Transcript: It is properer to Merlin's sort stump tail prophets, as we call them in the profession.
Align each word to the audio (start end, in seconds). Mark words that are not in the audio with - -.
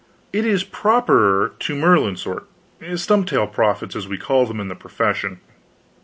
It 0.33 0.47
is 0.47 0.63
properer 0.63 1.49
to 1.59 1.75
Merlin's 1.75 2.21
sort 2.23 2.47
stump 2.95 3.27
tail 3.27 3.45
prophets, 3.45 3.95
as 3.95 4.07
we 4.07 4.17
call 4.17 4.47
them 4.47 4.59
in 4.59 4.67
the 4.67 4.73
profession. 4.73 5.41